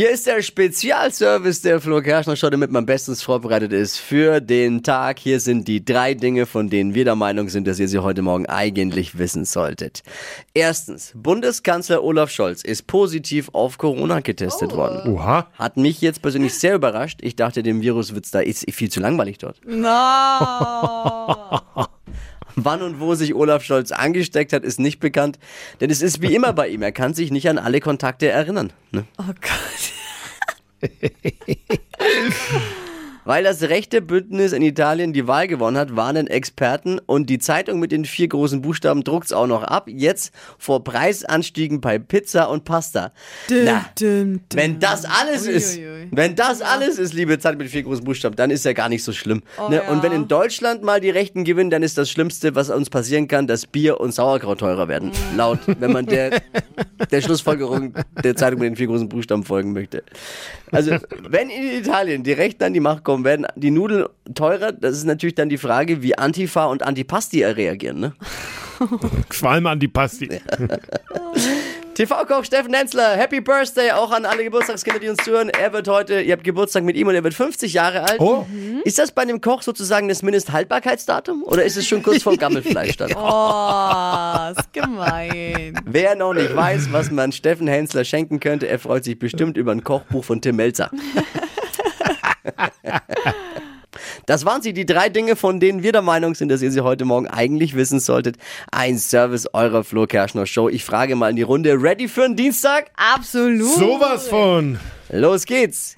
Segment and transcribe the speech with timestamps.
[0.00, 4.82] Hier ist der Spezialservice der Flo Kerschner Show, damit man bestens vorbereitet ist für den
[4.82, 5.18] Tag.
[5.18, 8.22] Hier sind die drei Dinge, von denen wir der Meinung sind, dass ihr sie heute
[8.22, 10.02] Morgen eigentlich wissen solltet.
[10.54, 15.12] Erstens, Bundeskanzler Olaf Scholz ist positiv auf Corona getestet worden.
[15.12, 15.48] Oha.
[15.58, 17.18] Hat mich jetzt persönlich sehr überrascht.
[17.20, 19.60] Ich dachte, dem Virus wird's da ist viel zu langweilig dort.
[19.66, 19.84] No.
[22.56, 25.38] Wann und wo sich Olaf Scholz angesteckt hat, ist nicht bekannt,
[25.80, 26.80] denn es ist wie immer bei ihm.
[26.80, 28.72] Er kann sich nicht an alle Kontakte erinnern.
[28.92, 29.04] Ne?
[29.18, 29.59] Oh Gott.
[33.24, 37.78] Weil das rechte Bündnis in Italien die Wahl gewonnen hat, warnen Experten und die Zeitung
[37.78, 39.88] mit den vier großen Buchstaben druckt's auch noch ab.
[39.88, 43.12] Jetzt vor Preisanstiegen bei Pizza und Pasta.
[43.48, 44.58] Dum, Na, dum, dum.
[44.58, 45.78] Wenn das alles ist,
[46.10, 49.04] Wenn das alles ist, liebe Zeit mit vier großen Buchstaben, dann ist ja gar nicht
[49.04, 49.42] so schlimm.
[49.68, 49.76] ne?
[49.76, 49.90] ja.
[49.90, 53.28] Und wenn in Deutschland mal die Rechten gewinnen, dann ist das Schlimmste, was uns passieren
[53.28, 55.12] kann, dass Bier und Sauerkraut teurer werden.
[55.36, 56.40] Laut, wenn man der,
[57.10, 60.02] der Schlussfolgerung der Zeitung mit den vier großen Buchstaben folgen möchte.
[60.72, 60.96] Also,
[61.28, 64.72] wenn in Italien die Rechten an die Macht kommen, werden die Nudeln teurer.
[64.72, 68.00] Das ist natürlich dann die Frage, wie Antifa und Antipasti reagieren.
[68.00, 68.12] Ne?
[69.28, 70.28] Qualm an die Pasti.
[72.00, 75.50] TV-Koch Steffen Hensler, Happy Birthday auch an alle Geburtstagskinder, die uns zuhören.
[75.50, 78.18] Er wird heute, ihr habt Geburtstag mit ihm und er wird 50 Jahre alt.
[78.20, 78.46] Oh.
[78.84, 82.96] Ist das bei einem Koch sozusagen das Mindesthaltbarkeitsdatum oder ist es schon kurz vorm Gammelfleisch
[82.96, 83.10] dann?
[83.20, 85.74] Oh, ist gemein.
[85.84, 89.72] Wer noch nicht weiß, was man Steffen Hensler schenken könnte, er freut sich bestimmt über
[89.72, 90.90] ein Kochbuch von Tim Melzer.
[94.30, 96.82] Das waren sie, die drei Dinge, von denen wir der Meinung sind, dass ihr sie
[96.82, 98.36] heute Morgen eigentlich wissen solltet.
[98.70, 100.68] Ein Service eurer Flo Kerschner Show.
[100.68, 102.92] Ich frage mal in die Runde, ready für einen Dienstag?
[102.94, 103.74] Absolut.
[103.74, 104.78] Sowas von.
[105.08, 105.96] Los geht's.